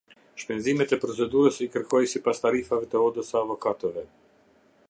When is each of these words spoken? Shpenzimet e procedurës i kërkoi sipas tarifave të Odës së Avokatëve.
Shpenzimet 0.43 0.95
e 0.97 0.97
procedurës 1.03 1.59
i 1.65 1.69
kërkoi 1.75 2.09
sipas 2.15 2.43
tarifave 2.47 2.91
të 2.95 3.05
Odës 3.11 3.33
së 3.33 3.41
Avokatëve. 3.45 4.09